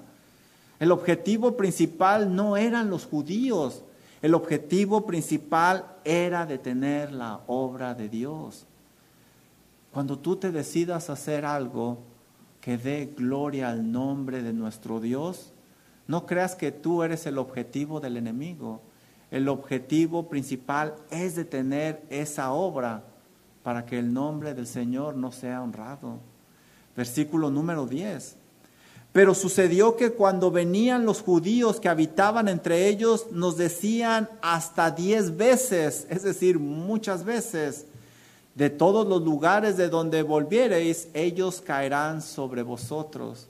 [0.80, 3.84] El objetivo principal no eran los judíos,
[4.22, 8.66] el objetivo principal era detener la obra de Dios.
[9.92, 11.98] Cuando tú te decidas hacer algo
[12.62, 15.52] que dé gloria al nombre de nuestro Dios,
[16.08, 18.82] no creas que tú eres el objetivo del enemigo.
[19.32, 23.04] El objetivo principal es detener esa obra
[23.64, 26.20] para que el nombre del Señor no sea honrado.
[26.96, 28.38] Versículo número 10.
[29.12, 35.36] Pero sucedió que cuando venían los judíos que habitaban entre ellos, nos decían hasta diez
[35.36, 37.86] veces, es decir, muchas veces,
[38.56, 43.48] de todos los lugares de donde volviereis, ellos caerán sobre vosotros.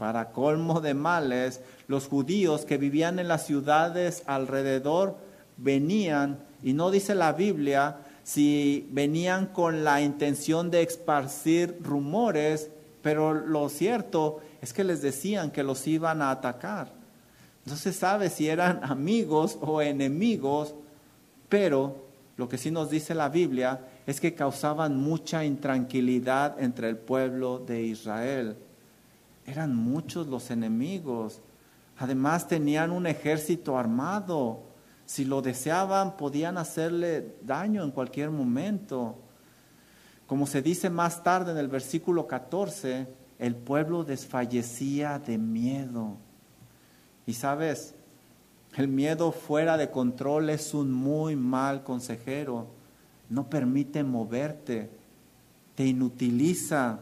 [0.00, 5.18] Para colmo de males, los judíos que vivían en las ciudades alrededor
[5.58, 12.70] venían, y no dice la Biblia si venían con la intención de esparcir rumores,
[13.02, 16.90] pero lo cierto es que les decían que los iban a atacar.
[17.66, 20.74] No se sabe si eran amigos o enemigos,
[21.50, 22.06] pero
[22.38, 27.58] lo que sí nos dice la Biblia es que causaban mucha intranquilidad entre el pueblo
[27.58, 28.56] de Israel.
[29.50, 31.40] Eran muchos los enemigos.
[31.98, 34.62] Además tenían un ejército armado.
[35.06, 39.18] Si lo deseaban, podían hacerle daño en cualquier momento.
[40.28, 43.08] Como se dice más tarde en el versículo 14,
[43.40, 46.16] el pueblo desfallecía de miedo.
[47.26, 47.96] Y sabes,
[48.76, 52.68] el miedo fuera de control es un muy mal consejero.
[53.28, 54.90] No permite moverte,
[55.74, 57.00] te inutiliza,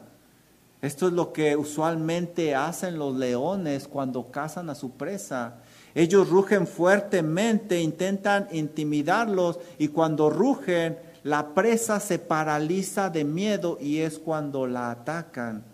[0.80, 5.56] esto es lo que usualmente hacen los leones cuando cazan a su presa.
[5.94, 13.98] Ellos rugen fuertemente, intentan intimidarlos y cuando rugen, la presa se paraliza de miedo y
[13.98, 15.64] es cuando la atacan.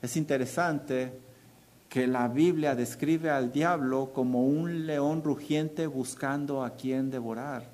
[0.00, 1.12] Es interesante
[1.90, 7.64] que la Biblia describe al diablo como un león rugiente buscando a quien devorar.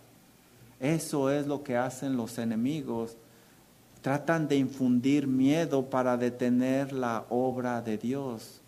[0.80, 3.16] Eso es lo que hacen los enemigos.
[4.06, 8.60] Tratan de infundir miedo para detener la obra de Dios.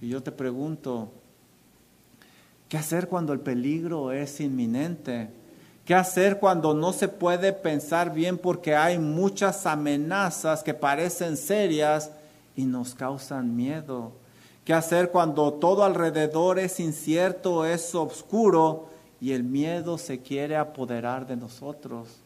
[0.00, 1.08] Y yo te pregunto,
[2.68, 5.28] ¿qué hacer cuando el peligro es inminente?
[5.84, 12.12] ¿Qué hacer cuando no se puede pensar bien porque hay muchas amenazas que parecen serias
[12.54, 14.12] y nos causan miedo?
[14.64, 18.88] ¿Qué hacer cuando todo alrededor es incierto, es oscuro
[19.20, 22.23] y el miedo se quiere apoderar de nosotros?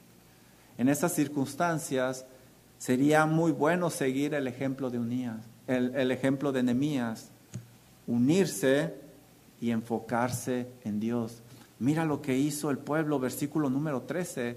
[0.79, 2.25] En esas circunstancias
[2.79, 7.31] sería muy bueno seguir el ejemplo de Unías, el, el ejemplo de Nehemías,
[8.07, 8.95] unirse
[9.61, 11.43] y enfocarse en Dios.
[11.81, 14.57] Mira lo que hizo el pueblo, versículo número 13.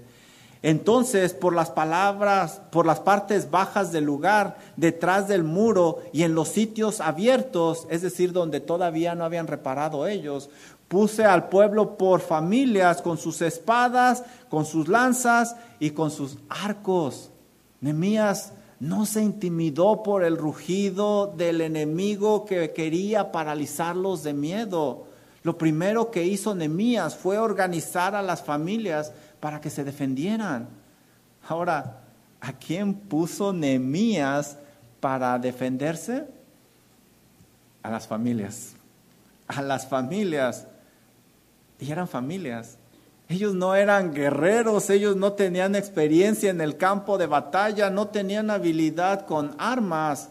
[0.62, 6.36] Entonces, por las palabras, por las partes bajas del lugar, detrás del muro y en
[6.36, 10.50] los sitios abiertos, es decir, donde todavía no habían reparado ellos,
[10.92, 17.30] puse al pueblo por familias con sus espadas, con sus lanzas y con sus arcos.
[17.80, 25.06] Nemías no se intimidó por el rugido del enemigo que quería paralizarlos de miedo.
[25.44, 30.68] Lo primero que hizo Nemías fue organizar a las familias para que se defendieran.
[31.48, 32.02] Ahora,
[32.38, 34.58] ¿a quién puso Nemías
[35.00, 36.26] para defenderse?
[37.82, 38.74] A las familias.
[39.48, 40.66] A las familias.
[41.82, 42.78] Y eran familias.
[43.28, 48.50] Ellos no eran guerreros, ellos no tenían experiencia en el campo de batalla, no tenían
[48.50, 50.28] habilidad con armas,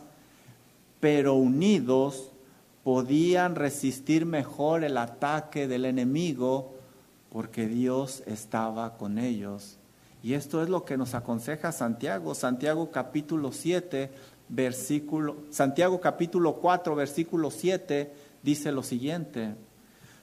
[1.02, 2.32] pero unidos
[2.86, 6.74] podían resistir mejor el ataque del enemigo
[7.30, 9.78] porque Dios estaba con ellos.
[10.24, 14.10] Y esto es lo que nos aconseja Santiago, Santiago capítulo 7,
[14.48, 19.56] versículo Santiago capítulo 4, versículo 7 dice lo siguiente: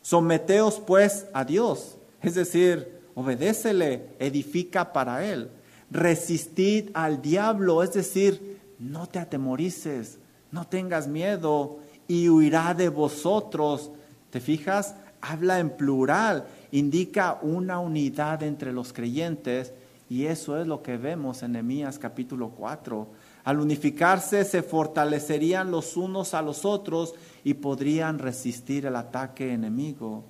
[0.03, 5.51] Someteos pues a Dios, es decir, obedécele, edifica para él.
[5.91, 10.19] Resistid al diablo, es decir, no te atemorices,
[10.51, 13.91] no tengas miedo y huirá de vosotros.
[14.31, 14.95] ¿Te fijas?
[15.21, 19.73] Habla en plural, indica una unidad entre los creyentes
[20.09, 23.07] y eso es lo que vemos en Nehemías capítulo 4.
[23.45, 30.25] Al unificarse se fortalecerían los unos a los otros y podrían resistir el ataque enemigo.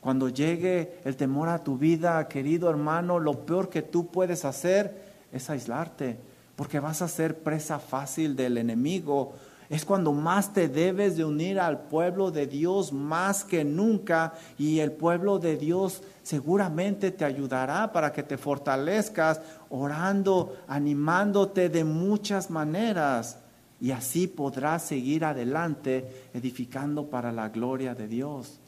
[0.00, 5.02] Cuando llegue el temor a tu vida, querido hermano, lo peor que tú puedes hacer
[5.32, 6.18] es aislarte,
[6.56, 9.34] porque vas a ser presa fácil del enemigo
[9.72, 14.80] es cuando más te debes de unir al pueblo de Dios más que nunca y
[14.80, 22.50] el pueblo de Dios seguramente te ayudará para que te fortalezcas orando, animándote de muchas
[22.50, 23.38] maneras
[23.82, 28.60] y así podrás seguir adelante edificando para la gloria de Dios.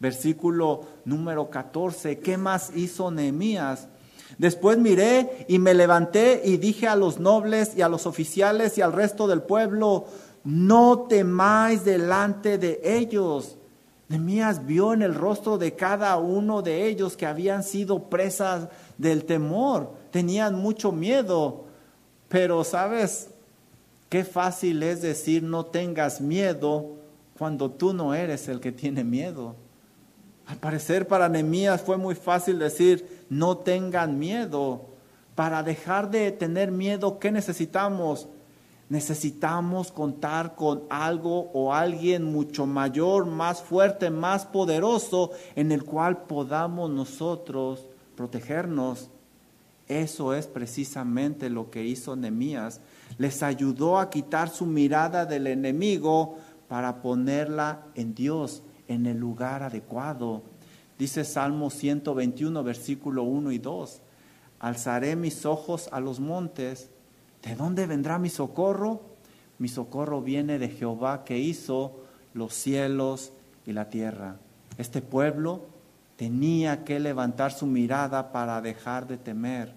[0.00, 3.86] Versículo número 14, ¿qué más hizo Nehemías?
[4.38, 8.80] Después miré y me levanté y dije a los nobles y a los oficiales y
[8.80, 10.06] al resto del pueblo,
[10.42, 13.58] no temáis delante de ellos.
[14.08, 19.26] Nemías vio en el rostro de cada uno de ellos que habían sido presas del
[19.26, 21.66] temor, tenían mucho miedo.
[22.28, 23.28] Pero sabes,
[24.08, 26.96] qué fácil es decir no tengas miedo
[27.38, 29.56] cuando tú no eres el que tiene miedo.
[30.46, 34.86] Al parecer para Nemías fue muy fácil decir no tengan miedo.
[35.34, 38.28] Para dejar de tener miedo, ¿qué necesitamos?
[38.88, 46.22] necesitamos contar con algo o alguien mucho mayor, más fuerte, más poderoso, en el cual
[46.22, 49.10] podamos nosotros protegernos.
[49.88, 52.80] Eso es precisamente lo que hizo Nehemías.
[53.18, 56.36] Les ayudó a quitar su mirada del enemigo
[56.68, 60.42] para ponerla en Dios, en el lugar adecuado.
[60.98, 64.00] Dice Salmo 121, versículo 1 y 2.
[64.58, 66.90] Alzaré mis ojos a los montes
[67.46, 69.02] ¿De dónde vendrá mi socorro?
[69.58, 72.00] Mi socorro viene de Jehová que hizo
[72.34, 73.32] los cielos
[73.64, 74.36] y la tierra.
[74.78, 75.66] Este pueblo
[76.16, 79.72] tenía que levantar su mirada para dejar de temer.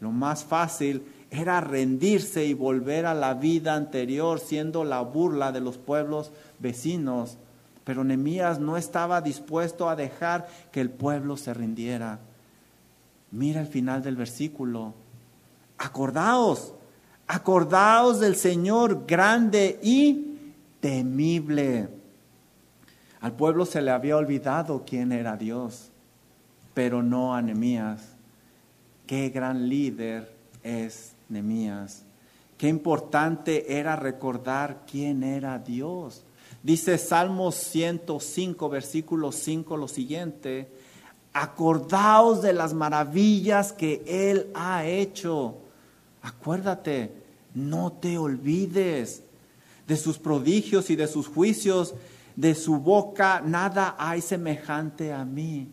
[0.00, 1.04] Lo más fácil
[1.34, 7.38] era rendirse y volver a la vida anterior, siendo la burla de los pueblos vecinos.
[7.84, 12.20] Pero Nehemías no estaba dispuesto a dejar que el pueblo se rindiera.
[13.30, 14.94] Mira el final del versículo.
[15.78, 16.72] Acordaos
[17.26, 20.40] Acordaos del Señor grande y
[20.80, 21.88] temible.
[23.20, 25.90] Al pueblo se le había olvidado quién era Dios,
[26.74, 28.02] pero no a Nemías.
[29.06, 31.13] Qué gran líder es
[32.56, 36.24] Qué importante era recordar quién era Dios.
[36.62, 40.70] Dice Salmos 105, versículo 5 lo siguiente,
[41.32, 45.58] Acordaos de las maravillas que Él ha hecho.
[46.22, 47.12] Acuérdate,
[47.54, 49.24] no te olvides
[49.86, 51.94] de sus prodigios y de sus juicios,
[52.36, 55.70] de su boca nada hay semejante a mí.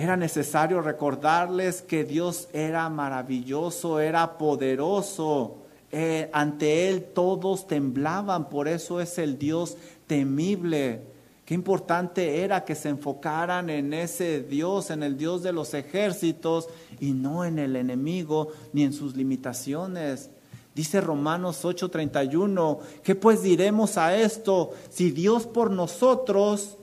[0.00, 5.58] Era necesario recordarles que Dios era maravilloso, era poderoso.
[5.92, 9.76] Eh, ante Él todos temblaban, por eso es el Dios
[10.06, 11.02] temible.
[11.44, 16.70] Qué importante era que se enfocaran en ese Dios, en el Dios de los ejércitos
[16.98, 20.30] y no en el enemigo ni en sus limitaciones.
[20.74, 24.70] Dice Romanos 8:31, ¿qué pues diremos a esto?
[24.88, 26.78] Si Dios por nosotros,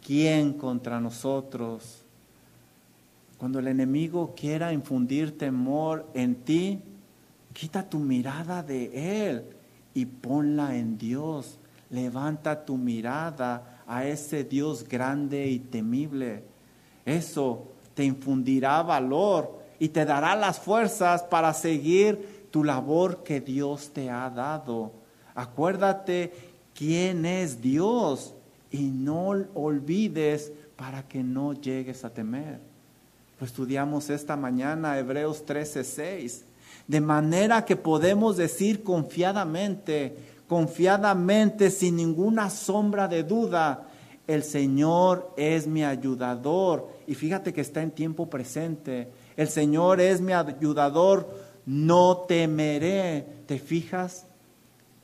[0.00, 2.05] ¿quién contra nosotros?
[3.38, 6.80] Cuando el enemigo quiera infundir temor en ti,
[7.52, 9.44] quita tu mirada de él
[9.92, 11.58] y ponla en Dios.
[11.90, 16.44] Levanta tu mirada a ese Dios grande y temible.
[17.04, 23.90] Eso te infundirá valor y te dará las fuerzas para seguir tu labor que Dios
[23.92, 24.92] te ha dado.
[25.34, 26.32] Acuérdate
[26.74, 28.34] quién es Dios
[28.70, 32.60] y no olvides para que no llegues a temer.
[33.38, 36.44] Lo estudiamos esta mañana, Hebreos 13:6.
[36.88, 40.16] De manera que podemos decir confiadamente,
[40.48, 43.88] confiadamente, sin ninguna sombra de duda,
[44.26, 46.88] el Señor es mi ayudador.
[47.06, 49.08] Y fíjate que está en tiempo presente.
[49.36, 51.28] El Señor es mi ayudador,
[51.66, 53.26] no temeré.
[53.46, 54.24] ¿Te fijas?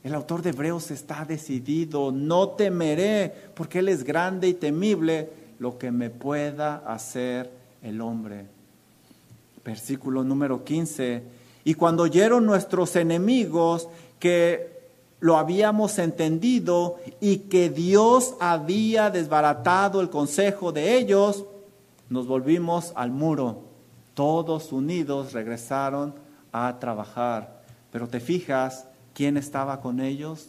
[0.02, 5.76] El autor de Hebreos está decidido, no temeré, porque Él es grande y temible lo
[5.76, 8.46] que me pueda hacer el hombre.
[9.64, 11.22] Versículo número 15.
[11.64, 14.72] Y cuando oyeron nuestros enemigos que
[15.20, 21.44] lo habíamos entendido y que Dios había desbaratado el consejo de ellos,
[22.08, 23.62] nos volvimos al muro.
[24.14, 26.14] Todos unidos regresaron
[26.50, 27.62] a trabajar.
[27.92, 30.48] Pero te fijas, ¿quién estaba con ellos?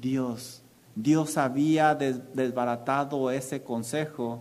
[0.00, 0.62] Dios.
[0.96, 4.40] Dios había desbaratado ese consejo.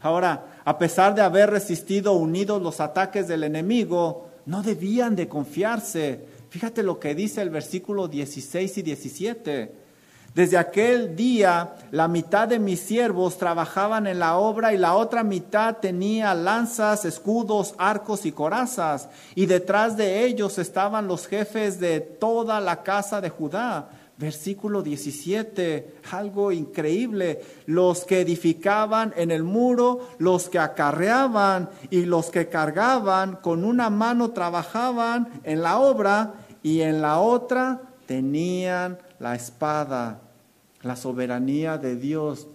[0.00, 6.26] Ahora, a pesar de haber resistido unidos los ataques del enemigo, no debían de confiarse.
[6.48, 9.74] Fíjate lo que dice el versículo 16 y 17.
[10.34, 15.24] Desde aquel día la mitad de mis siervos trabajaban en la obra y la otra
[15.24, 19.08] mitad tenía lanzas, escudos, arcos y corazas.
[19.34, 23.88] Y detrás de ellos estaban los jefes de toda la casa de Judá
[24.20, 27.40] Versículo 17, algo increíble.
[27.64, 33.88] Los que edificaban en el muro, los que acarreaban y los que cargaban, con una
[33.88, 40.20] mano trabajaban en la obra y en la otra tenían la espada.
[40.82, 42.46] La soberanía de Dios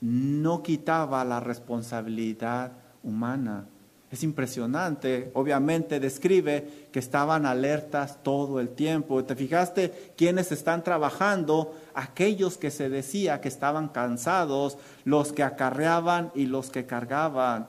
[0.00, 2.70] no quitaba la responsabilidad
[3.02, 3.66] humana.
[4.14, 9.24] Es impresionante, obviamente describe que estaban alertas todo el tiempo.
[9.24, 11.74] ¿Te fijaste quiénes están trabajando?
[11.94, 17.66] Aquellos que se decía que estaban cansados, los que acarreaban y los que cargaban.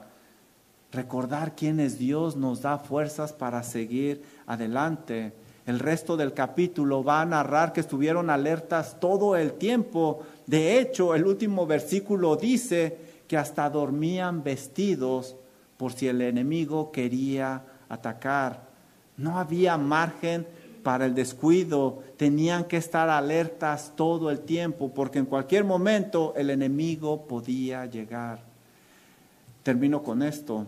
[0.91, 5.33] Recordar quién es Dios nos da fuerzas para seguir adelante.
[5.65, 10.21] El resto del capítulo va a narrar que estuvieron alertas todo el tiempo.
[10.45, 15.37] De hecho, el último versículo dice que hasta dormían vestidos
[15.77, 18.67] por si el enemigo quería atacar.
[19.17, 20.47] No había margen
[20.83, 26.49] para el descuido, tenían que estar alertas todo el tiempo, porque en cualquier momento el
[26.51, 28.39] enemigo podía llegar.
[29.63, 30.67] Termino con esto.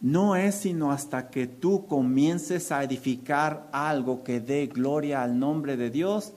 [0.00, 5.76] No es sino hasta que tú comiences a edificar algo que dé gloria al nombre
[5.76, 6.32] de Dios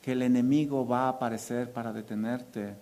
[0.00, 2.74] que el enemigo va a aparecer para detenerte.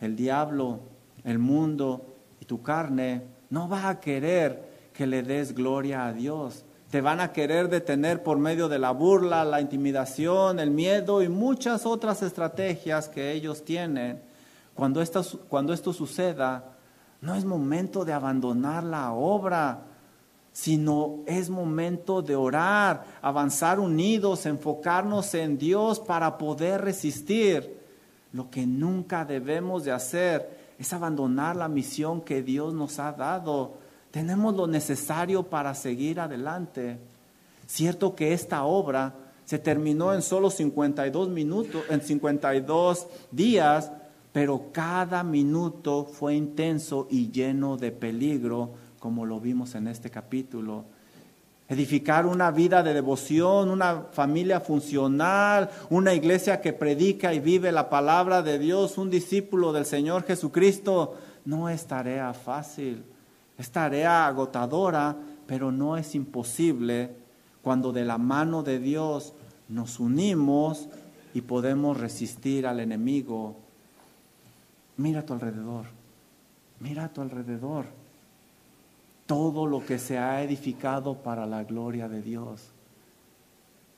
[0.00, 0.80] El diablo,
[1.24, 2.13] el mundo,
[2.44, 6.64] tu carne no va a querer que le des gloria a Dios.
[6.90, 11.28] Te van a querer detener por medio de la burla, la intimidación, el miedo y
[11.28, 14.22] muchas otras estrategias que ellos tienen.
[14.74, 16.64] Cuando esto, cuando esto suceda,
[17.20, 19.82] no es momento de abandonar la obra,
[20.52, 27.82] sino es momento de orar, avanzar unidos, enfocarnos en Dios para poder resistir.
[28.32, 33.74] Lo que nunca debemos de hacer es abandonar la misión que Dios nos ha dado.
[34.10, 36.98] Tenemos lo necesario para seguir adelante.
[37.66, 39.14] Cierto que esta obra
[39.44, 43.90] se terminó en solo 52 minutos, en 52 días,
[44.32, 50.84] pero cada minuto fue intenso y lleno de peligro, como lo vimos en este capítulo
[51.68, 57.88] edificar una vida de devoción, una familia funcional, una iglesia que predica y vive la
[57.88, 63.04] palabra de Dios, un discípulo del Señor Jesucristo, no es tarea fácil,
[63.56, 67.16] es tarea agotadora, pero no es imposible
[67.62, 69.32] cuando de la mano de Dios
[69.68, 70.88] nos unimos
[71.32, 73.56] y podemos resistir al enemigo.
[74.98, 75.86] Mira a tu alrededor,
[76.78, 78.03] mira a tu alrededor
[79.26, 82.62] todo lo que se ha edificado para la gloria de Dios.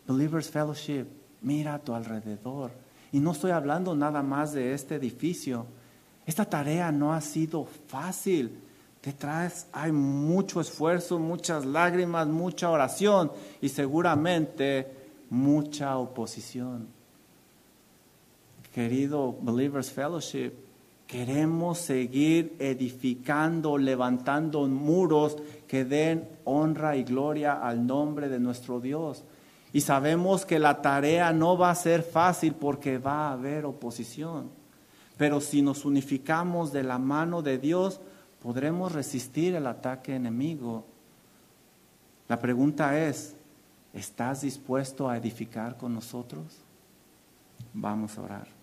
[0.06, 1.06] Believers Fellowship,
[1.42, 2.70] mira a tu alrededor.
[3.12, 5.66] Y no estoy hablando nada más de este edificio.
[6.26, 8.60] Esta tarea no ha sido fácil.
[9.02, 14.90] Detrás hay mucho esfuerzo, muchas lágrimas, mucha oración y seguramente
[15.30, 16.88] mucha oposición.
[18.74, 20.52] Querido Believers Fellowship,
[21.06, 25.36] queremos seguir edificando, levantando muros
[25.68, 29.24] que den honra y gloria al nombre de nuestro Dios.
[29.72, 34.50] Y sabemos que la tarea no va a ser fácil porque va a haber oposición.
[35.16, 38.00] Pero si nos unificamos de la mano de Dios,
[38.42, 40.84] podremos resistir el ataque enemigo.
[42.28, 43.34] La pregunta es,
[43.94, 46.58] ¿estás dispuesto a edificar con nosotros?
[47.72, 48.55] Vamos a orar.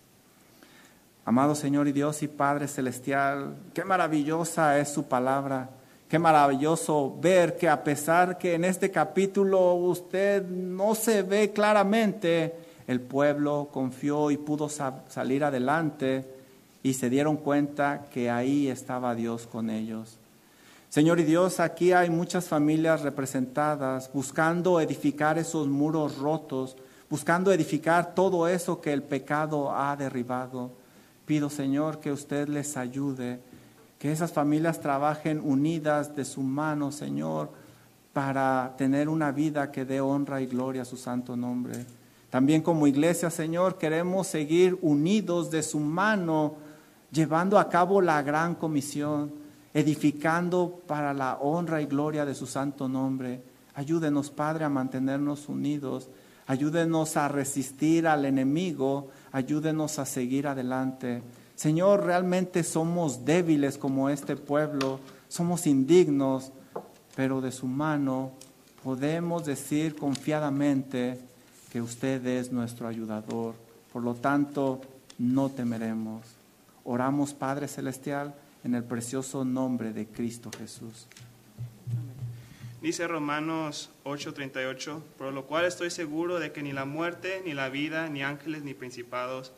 [1.25, 5.69] Amado Señor y Dios y Padre Celestial, qué maravillosa es su palabra.
[6.13, 12.53] Qué maravilloso ver que a pesar que en este capítulo usted no se ve claramente,
[12.85, 16.23] el pueblo confió y pudo salir adelante
[16.83, 20.19] y se dieron cuenta que ahí estaba Dios con ellos.
[20.89, 26.75] Señor y Dios, aquí hay muchas familias representadas buscando edificar esos muros rotos,
[27.09, 30.82] buscando edificar todo eso que el pecado ha derribado.
[31.25, 33.39] Pido, Señor, que usted les ayude,
[33.99, 37.49] que esas familias trabajen unidas de su mano, Señor,
[38.11, 41.85] para tener una vida que dé honra y gloria a su santo nombre.
[42.29, 46.55] También como iglesia, Señor, queremos seguir unidos de su mano
[47.11, 49.31] llevando a cabo la gran comisión,
[49.73, 53.41] edificando para la honra y gloria de su santo nombre.
[53.75, 56.09] Ayúdenos, Padre, a mantenernos unidos.
[56.47, 59.09] Ayúdenos a resistir al enemigo.
[59.33, 61.23] Ayúdenos a seguir adelante.
[61.55, 64.99] Señor, realmente somos débiles como este pueblo.
[65.27, 66.51] Somos indignos,
[67.15, 68.31] pero de su mano
[68.83, 71.19] podemos decir confiadamente
[71.71, 73.55] que usted es nuestro ayudador.
[73.91, 74.81] Por lo tanto,
[75.17, 76.21] no temeremos.
[76.83, 81.07] Oramos, Padre Celestial, en el precioso nombre de Cristo Jesús.
[82.83, 87.69] Dice Romanos 8:38, por lo cual estoy seguro de que ni la muerte, ni la
[87.69, 89.53] vida, ni ángeles, ni principados,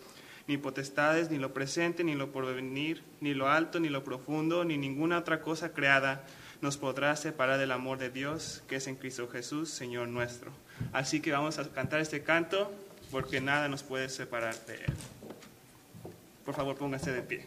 [0.48, 4.78] ni potestades, ni lo presente, ni lo porvenir, ni lo alto, ni lo profundo, ni
[4.78, 6.24] ninguna otra cosa creada
[6.62, 10.52] nos podrá separar del amor de Dios que es en Cristo Jesús, Señor nuestro.
[10.94, 12.72] Así que vamos a cantar este canto
[13.10, 14.94] porque nada nos puede separar de Él.
[16.46, 17.44] Por favor, póngase de pie.